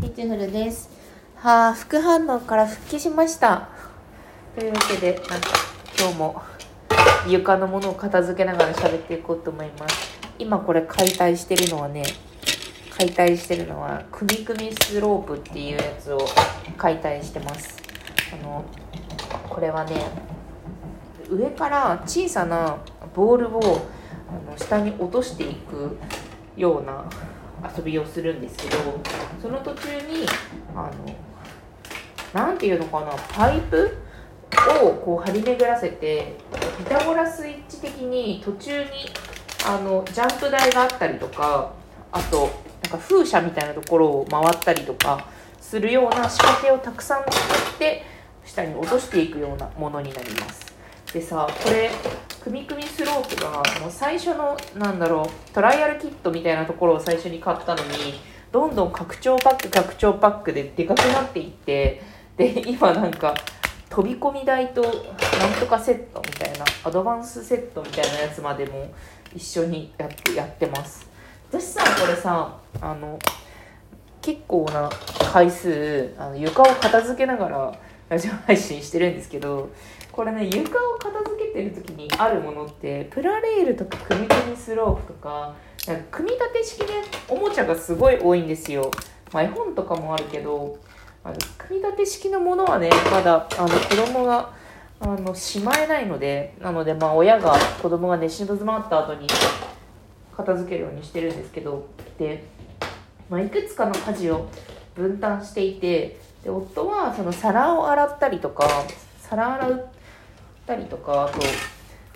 [0.00, 0.88] ピーチフルです。
[1.36, 3.68] はあ、副反応から復帰しました。
[4.58, 5.50] というわけで、なんか
[5.98, 6.42] 今日も
[7.28, 10.18] 床のものを片付けながら喋っていこうと思います。
[10.38, 12.02] 今これ解体してるのはね、
[12.96, 16.20] 解体してるのは、くみくみスロープっていうやつを
[16.78, 17.76] 解体してます。
[18.32, 18.64] あの、
[19.50, 19.96] これはね、
[21.28, 22.78] 上から小さな
[23.14, 23.86] ボールを
[24.30, 25.98] あの下に落としていく
[26.56, 27.04] ような
[27.76, 29.00] 遊びをするんですけど
[29.40, 30.26] その途中に
[30.74, 30.90] あ
[32.34, 33.96] のなんていうのかなパイプ
[34.84, 36.36] をこう張り巡らせて
[36.78, 38.88] ピタゴラスイッチ的に途中に
[39.66, 41.72] あのジャンプ台があったりとか
[42.12, 42.50] あと
[42.82, 45.26] なんか風車みたいなところを回ったりとか
[45.60, 48.04] するような仕掛けをたくさん作って
[48.44, 50.72] 下に落としていくようなものになります。
[51.12, 51.90] でさこれ
[52.42, 62.02] くみくみスロープがその最初のなんだろうトライアルキットみたいなところを最初に買ったのにどんどん拡張パック拡張パックででかくなっていって
[62.36, 63.34] で今なんか
[63.90, 64.92] 飛び込み台となん
[65.60, 68.90] とかセットみたいなアドバンスセットみたいなやつまでも
[69.34, 71.08] 一緒にやってやってます。
[71.50, 73.18] 私さこれさあの
[74.22, 74.88] 結構な
[75.32, 79.70] 回数あの床を片付けながらラジオ配信してるんですけど
[80.12, 85.54] これね床を片付けてる時にあるものってプラレールとか組み込みスロープとか
[85.86, 86.86] なんか組み立て式で
[87.28, 88.90] おもちゃがすごい多いんですよ、
[89.32, 90.78] まあ、絵本とかもあるけど
[91.22, 94.52] あの組み立て式のものはねまだあの子供が
[95.00, 99.26] あのしまえないのでなのでまあ親が子供が寝静まった後に
[100.36, 101.86] 片付けるようにしてるんですけど
[102.18, 102.44] で、
[103.28, 104.48] まあ、いくつかの家事を
[104.94, 108.66] 分担していてで夫はその皿を洗ったりとか
[109.18, 109.88] 皿洗う
[110.70, 111.40] たりとかあと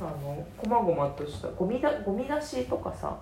[0.00, 3.16] あのこまごまとしたゴミだゴミ出しとかさ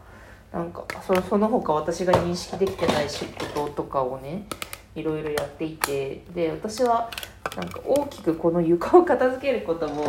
[0.53, 4.45] なんかそのその他私が認識できてない仕事とかをね
[4.95, 7.11] いろいろやっていてで私は
[7.57, 10.07] なんか大きくこの床を片付けることも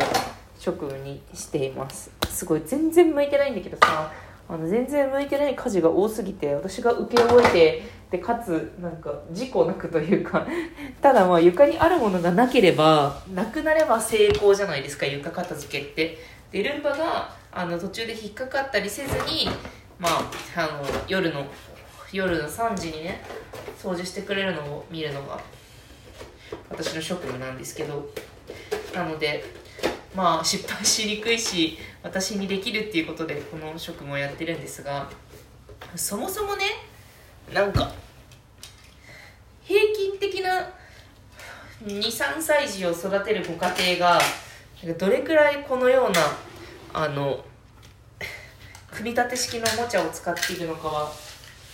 [0.59, 2.11] 職務にしています。
[2.29, 4.11] すごい全然向いてないんだけどさ
[4.49, 10.45] あの全然向いてない家事が多すぎて私が請け負えてでかつなんか事故なくというか
[11.01, 16.19] ただまあ床にあるものがなければなくなれば成功じゃないですか床片付けって。
[16.51, 19.49] でルンバがあの途中で引っかかったりせずに
[19.97, 21.47] まああの夜の
[22.11, 23.19] 夜の3時にね
[23.81, 25.39] 掃除してくれるのを見るのが
[26.69, 28.11] 私の職務なんですけど。
[28.93, 29.43] なので
[30.15, 35.09] まあ失敗しにくいし私にできるっていうことでこの職務をやってるんですが
[35.95, 36.92] そもそもね
[37.53, 37.91] なんか。
[39.63, 40.69] 平均的な
[41.85, 44.19] 23歳児を育てるご家庭が
[44.97, 46.21] どれくらいこのような
[46.93, 47.43] あの
[48.91, 51.11] 組み立て式のおもちゃを使っているのかは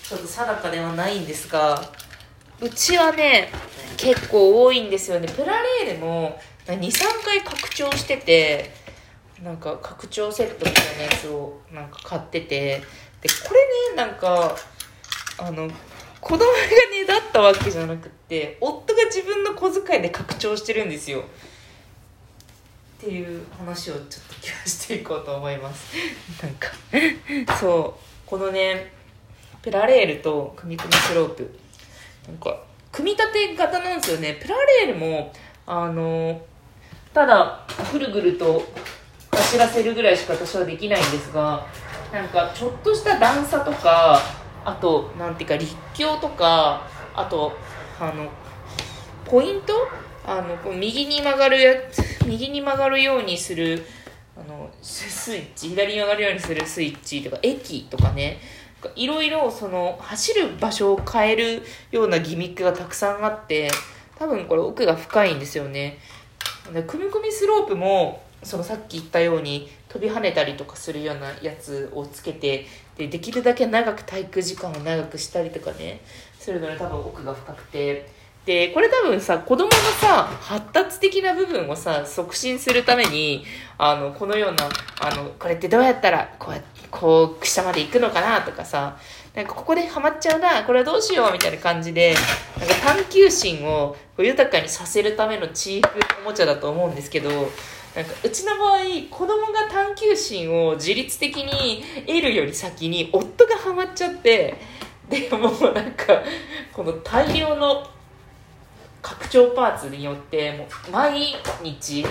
[0.04, 1.82] ちょっと定かではないんですが
[2.62, 3.50] うちはね
[3.98, 5.28] 結構多いんですよね。
[5.28, 8.72] プラレールも23回拡張してて
[9.44, 12.82] なんか拡張セットみたいなやつをなんか買ってて
[13.22, 14.56] でこれねなんか
[15.42, 15.70] あの
[16.22, 21.22] 子供がねだったわけじゃなくて夫が自分の小遣いで拡張してるんですよ。
[21.22, 25.96] っていう話をちょっと今日はしていこうと思います。
[26.44, 26.70] なんか
[27.58, 28.30] そう。
[28.30, 28.92] このね
[29.62, 31.60] プラレールと組み込みスロープ。
[32.28, 32.62] なんか
[32.92, 34.38] 組み立て型なんですよね。
[34.42, 35.32] プラレールも
[35.66, 36.42] あの
[37.14, 38.68] ただぐるぐると
[39.32, 41.66] 走らせるぐらいしか私はできないんですが
[42.12, 44.22] なんかちょっとした段差とか
[44.66, 47.54] あとなんていうか立教とかあと
[48.00, 48.30] あの
[49.26, 49.74] ポイント？
[50.26, 53.84] あの右に曲がるやつ右に曲がるようにする
[54.38, 58.40] あのスイッチ左に曲がるようにするスイッチとか駅とかね。
[58.96, 63.70] いろいろその走る場所を変えるようなギミックがたくさんあって
[64.18, 65.98] 多分これ奥が深いんですよね。
[66.88, 72.66] 組み込みスロープもそのさっき言ったように飛び跳ねたりとかするようなやつをつけて
[72.98, 76.02] でできるだけ長く体育時間を長くしたりとかね。
[76.40, 78.20] するのに多分奥が深くて。
[78.46, 79.72] でこれ多分さ子供の
[80.02, 83.44] さ発達的な部分をさ促進するために
[83.78, 84.70] あのこのような
[85.02, 88.98] あのこれってどうやったらこうこう下まで行くのかなとかさ
[89.36, 92.16] なんかここでハマっちゃうなこれはどうしようみたいな感じで
[92.58, 97.30] なんか探求心を豊かにさせるためのチープおもちゃだと思うんですけど
[97.96, 98.78] なんかうちの場合
[99.10, 104.56] 子供が探求心を自律的に得るより先に夫がハマっちゃって
[105.10, 106.22] でもうなんか
[106.72, 107.88] この大量の
[109.02, 111.34] 拡張パーツによってもう毎
[111.64, 112.06] 日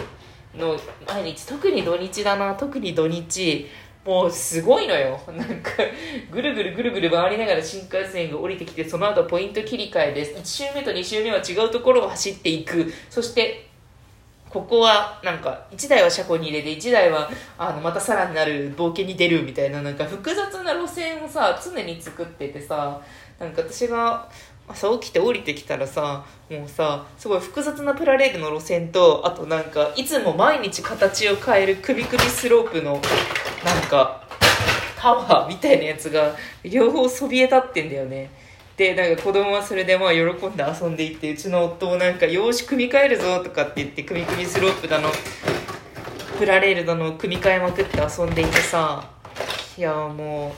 [0.55, 0.77] の
[1.07, 3.69] 毎日特に土日だな特に土日
[4.05, 5.21] もうすごいのよ。
[5.27, 5.71] なんか、
[6.31, 10.33] ぐるぐるぐるぐる回りながら新幹線が降りてきて、その後ポイント切り替えです。
[10.33, 12.91] 1周目と2周目は違うところを走っていく。
[13.11, 13.68] そして、
[14.51, 23.01] ここはなんか1台は車庫に入れて1台はあのまたさらになる冒険に出るみたいななんか複雑な路線をさ常に作っててさ
[23.39, 24.29] なんか私が
[24.69, 33.01] 朝起きて降りてきたらさもうさすごい複雑なプラレールの路線とあとなんかいつも毎日形を変える首首スロープの
[33.65, 34.29] なんか
[34.99, 36.35] タワーみたいなやつが
[36.65, 38.31] 両方そびえ立ってんだよね。
[38.79, 45.11] でなんか子供はそれでまあ喜んで遊んでいってうちの夫もなんか「よし組み替えるぞ」とかって言って組み組みスロープだの
[46.39, 49.05] プラレールだの組み替えまくって遊んでいてさ
[49.77, 50.55] いやも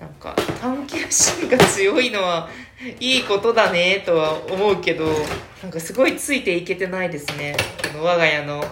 [0.00, 2.48] うなんか探求心が強いのは
[3.00, 5.04] いいことだねとは思うけど
[5.62, 7.54] なんかすごいついていけてないですね。
[7.92, 8.64] この我が家の。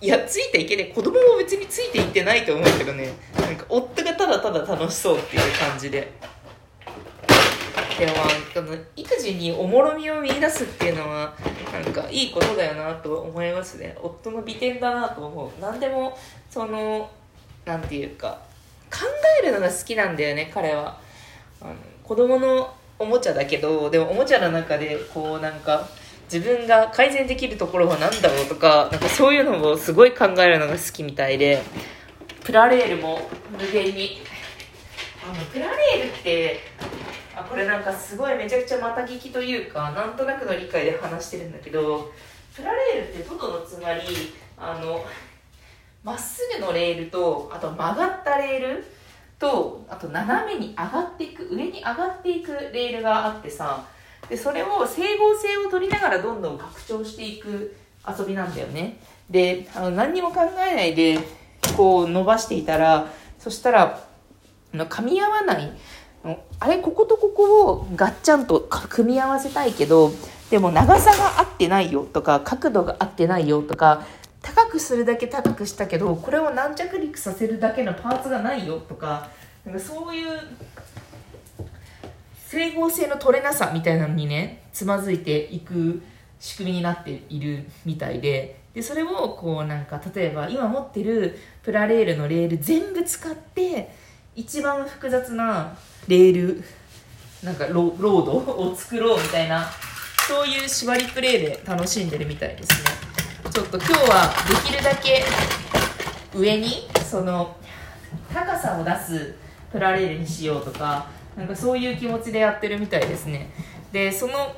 [0.00, 3.14] いやついていけて子供も別についていってないと思うけどね。
[3.40, 6.12] なんか夫がただただ楽しそうっていう感じで。
[7.98, 8.12] でも
[8.52, 11.34] この育児におもろみを見出すっていうのは
[11.72, 13.96] なんかいいことだよなと思いますね。
[14.02, 15.60] 夫の美点だなと思う。
[15.60, 16.18] 何でも
[16.50, 17.08] その
[17.64, 18.40] なんていうか
[18.90, 19.00] 考
[19.42, 20.98] えるのが好きなんだよね彼は。
[21.60, 25.88] あの子供のおもちゃだけどでもおもちゃの中でこうなんか
[26.32, 31.62] 自分が改善できるところは何だろうとかなんかそういうのをすごい考えるのが好きみたいで。
[32.44, 33.18] プラレールも
[33.50, 34.20] 無限に。
[35.24, 36.60] あのプラレールって
[37.48, 42.12] これなんかすごいめちゃくちゃまた聞きというかなんとなくの理解で話してるんだけど
[42.54, 44.00] プラレールってトドのつまり
[44.56, 45.04] あの
[46.02, 48.84] まっすぐのレールとあと曲がったレール
[49.38, 53.84] とあと斜めに上がっていく上に上がっていくレールがあってさ
[54.28, 57.76] でそれを整合性を取りながらどんどん拡張していく
[58.06, 58.98] 遊びなんだよね。
[59.30, 61.18] であの何にも考えないで
[61.76, 63.06] こう伸ばしていたら
[63.38, 64.00] そしたら
[64.72, 65.72] 噛み合わない
[66.60, 70.10] あれこことここをガッチャンと組み合わせたいけど
[70.50, 74.06] でも長さが合ってないよとか角度が合ってないよとか
[74.40, 79.28] 高くするだけ高くしたけどこれを軟着陸させるだけのパーツがないよとか
[79.66, 80.40] なんかそういう
[82.48, 86.02] 整合性の取れなさみたいなのにねつまずいていく
[86.40, 93.90] 仕組みになっているみたいででそれをこうなんか例えば今持ってるプラレールのレール全部使って
[94.36, 95.76] 一番複雑な
[96.08, 96.64] レール。
[97.42, 99.66] なんかロロードを作ろうみたいな。
[100.26, 102.90] そういう縛りプレイで楽しんでるみたいですね。
[103.52, 105.22] ちょっと今日はできるだけ
[106.34, 107.56] 上にその
[108.32, 109.34] 高さを出す
[109.70, 113.50] プラレールにしようとかなんかそういう気持ちでやってるみたいですね。
[113.92, 114.56] でその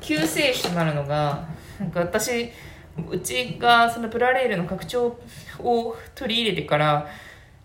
[0.00, 1.48] 救世主となるのが
[1.80, 2.50] なんか私
[3.10, 5.18] うちがそのプラレールの拡張
[5.58, 7.06] を取り入れてから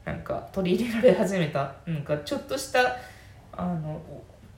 [0.05, 1.75] なんか取り入れられ始めた。
[1.85, 2.97] なんかちょっとした
[3.51, 4.01] あの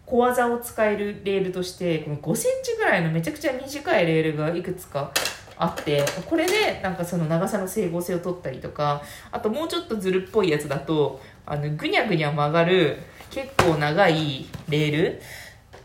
[0.06, 5.12] 小技を使えるレールとしてこの5センチぐらいのめちゃくちゃ短いレールがいくつか
[5.58, 9.02] あってこれでなんかその長さの整合性を取ったりとか
[9.32, 12.98] あともうちょっとずるっぽいやつだとあのぐにゃぐにゃ曲がる
[13.32, 15.22] 結構長いレール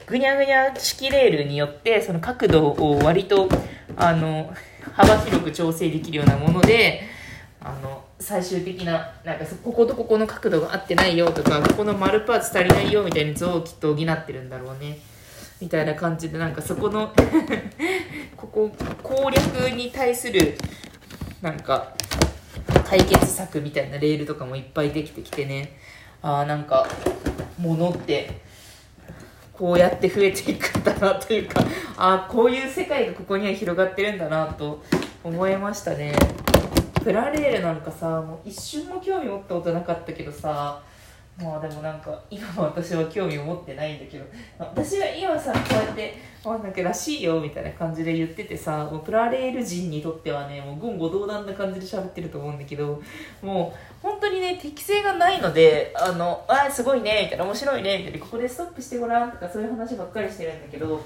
[0.06, 3.49] ぐにゃぐにゃ式レールによってその角度を割と
[3.97, 4.53] あの
[4.93, 7.03] 幅広く調整できるようなもので
[7.61, 7.90] あの
[8.20, 14.99] 最終的ななんかこことここの角度が合ってないよとかここの丸パーツ足りないよみたいな図をきっと補ってるんだろうね
[15.61, 17.12] みたいな感じでなんかそこの
[18.36, 18.70] ここ
[19.03, 20.58] 攻略に対する
[21.41, 21.94] なんか
[22.84, 25.79] 解決策みたいなレールとかもいっぱいできてきてね
[26.20, 26.86] ああなんか
[27.58, 28.43] 物って
[29.55, 31.62] こうやって増えていくんだなというか
[31.96, 34.82] ああこういう世界がここには広がってるんだなと
[35.24, 36.12] 思いましたね。
[37.03, 40.83] プラレールなんかさもう一瞬も興味持ったことなかったけどさ
[41.43, 44.25] まあでもなんか今も私は興味を持ってないんだけど
[44.59, 46.15] 私は今さこうやって
[46.45, 53.01] 「あなんからしいよ」みたいな感じで言っててさもうプラレール人にとってはねもう言語道断な感じで喋ってると思うんだけど
[53.41, 61.03] もう本当にね適性がないので「あのあすごいね」みたいな「面白いね」みたいな「ここでストップしてごらん」とかそういう話ばっかりしてるんだけど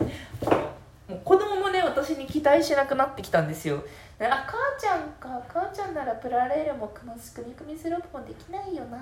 [2.04, 3.82] 私に期待しなくなってきたんですよ。
[4.20, 5.42] あ母ちゃんか。
[5.48, 8.98] 母ちゃんならプラレールもこの組み組みスロープもできないよな。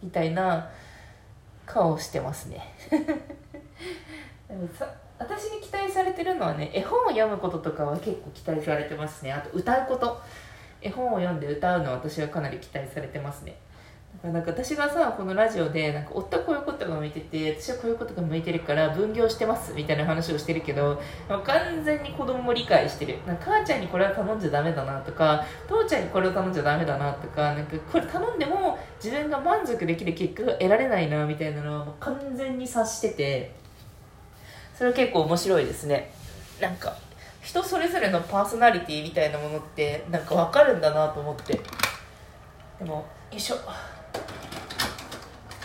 [0.00, 0.70] みたいな
[1.66, 2.72] 顔してますね。
[2.88, 9.32] でもさ私に期待されてるのはね絵本を読むこととかは結構期待されてますね。
[9.32, 10.22] あと歌うこと。
[10.82, 13.56] 絵本を読んで歌うのは私はかなり期待されてますね。
[14.22, 23.16] なんか私がさこのラジオでなんか夫はこういうことが向いてて私はこういうことが向いてるから分業してますみたいな話をしてるけど完全に子供も理解してる。
[23.26, 33.52] なんか母ちゃんにこれは頼んじゃダメだなとか父ちゃんにこれを頼んじゃダメだなとかなんかこれ頼んでも自分が満足できる結果が得られないなみたいなのは完全に察してて
[34.74, 36.12] それは結構面白いですね。
[36.60, 36.94] なんか
[37.40, 41.58] 人それぞれのパーソナリティみたいなものってなんか分かるんだなと思って。
[42.78, 43.56] でもよいしょ。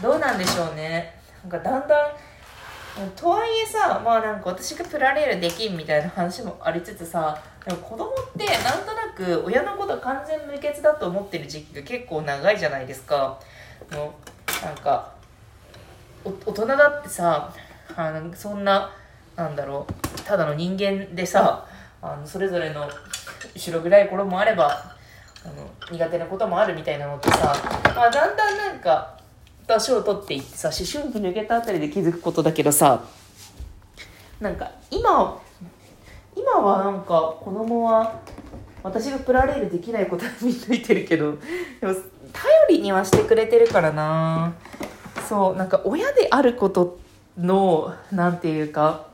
[0.01, 1.15] どうなんでしょうね。
[1.43, 2.11] なんかだんだん
[3.15, 13.39] とはいえさまあなんか私がプラレールできんみたいな話もありつつさでも子供ってなんとなく親のこと完全無欠だと思ってる時期が結構長いじゃないですか。
[13.91, 14.15] も
[14.61, 15.13] うなんか
[16.23, 17.53] 大人だってさ
[17.95, 18.91] あのそんな
[19.35, 21.67] なんだろうただの人間でさ
[22.01, 22.89] あのそれぞれの
[23.53, 24.95] 後ろ暗い頃もあれば
[25.43, 27.53] あの苦手なこともあるみたいなのってさ、
[27.95, 29.14] まあ、だんだんなんか
[29.67, 33.03] 年を取っていってさ思春期抜けたあたりで気づくことだけどさ
[34.39, 35.41] なんか今
[36.35, 38.19] 今はなんか子供は
[38.83, 41.37] 私がプラレールできないことは見抜いてるけど
[41.81, 42.03] でも頼
[42.69, 44.53] りにはしてくれてるからな。
[45.27, 46.99] そうなんか親であること
[47.37, 49.07] のなんていうか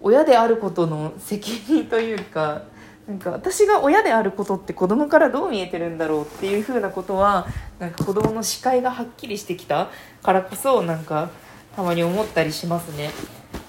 [0.00, 2.62] 親であることの責任というか
[3.08, 7.46] なんか私が親であることって子供からどう見えてるんだろうっていうふうなことは
[7.78, 9.88] なんか子供の視界がはっきりしてきた
[10.22, 11.30] からこそなんか
[11.76, 13.10] たまに思ったりしますね。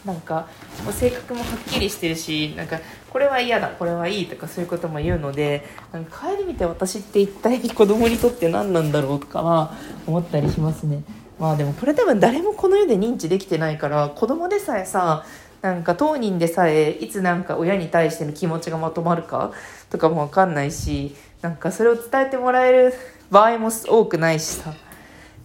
[0.06, 0.48] なんか
[0.92, 9.76] 性格もはっきりしてるしなんかこれは嫌だこれはいいとかそういうことも言うのでなんか帰り見て私って一体子供にとって何なんだろうとかは
[10.08, 11.04] 思ったりしますね。
[11.38, 15.26] まあでもこれ多分誰もこの世で認知できてないから子供でさえさ
[15.62, 19.52] なんか当人でさえいつなんか親に対しての気持ちがまとまるか
[19.90, 22.94] とかも分かんないしなんかそれを伝えてもらえる
[23.30, 24.72] 場合も多くないしさ。
[24.72, 24.74] っ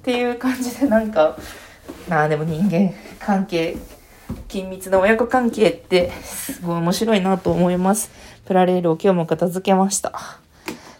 [0.05, 1.37] ていう感じでなんか
[2.09, 3.77] まあでも人間関係
[4.49, 8.11] 緊密な親子関係ってすごい面白いなと思います。
[8.45, 10.13] プラレールを今日も片付けました。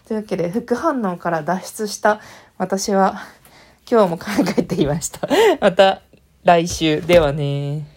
[0.07, 2.19] というわけで副反応から脱出した
[2.57, 3.21] 私は
[3.89, 4.25] 今日も考
[4.57, 5.27] えていました。
[5.61, 6.01] また
[6.43, 7.01] 来週。
[7.01, 7.94] ではね